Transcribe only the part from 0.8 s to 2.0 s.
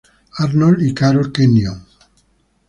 y Carol Kenyon.